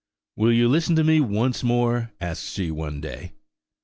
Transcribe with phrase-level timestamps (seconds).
[0.35, 3.33] "Will you listen to me once more?" asked she, one day.